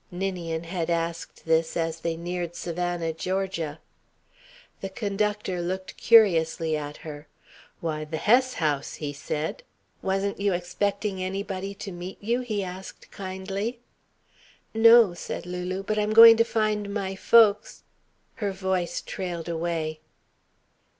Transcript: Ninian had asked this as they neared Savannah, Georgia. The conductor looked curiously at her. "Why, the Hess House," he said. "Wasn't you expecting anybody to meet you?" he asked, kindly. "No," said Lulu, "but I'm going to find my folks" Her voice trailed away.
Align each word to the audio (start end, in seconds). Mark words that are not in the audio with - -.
Ninian 0.09 0.63
had 0.63 0.89
asked 0.89 1.45
this 1.45 1.77
as 1.77 1.99
they 1.99 2.17
neared 2.17 2.55
Savannah, 2.55 3.13
Georgia. 3.13 3.79
The 4.79 4.89
conductor 4.89 5.61
looked 5.61 5.95
curiously 5.95 6.75
at 6.75 6.97
her. 7.05 7.27
"Why, 7.81 8.05
the 8.05 8.17
Hess 8.17 8.55
House," 8.55 8.95
he 8.95 9.13
said. 9.13 9.61
"Wasn't 10.01 10.39
you 10.39 10.53
expecting 10.53 11.21
anybody 11.21 11.75
to 11.75 11.91
meet 11.91 12.17
you?" 12.19 12.39
he 12.41 12.63
asked, 12.63 13.11
kindly. 13.11 13.79
"No," 14.73 15.13
said 15.13 15.45
Lulu, 15.45 15.83
"but 15.83 15.99
I'm 15.99 16.13
going 16.13 16.35
to 16.37 16.43
find 16.43 16.91
my 16.91 17.15
folks" 17.15 17.83
Her 18.41 18.51
voice 18.51 19.03
trailed 19.03 19.47
away. 19.47 19.99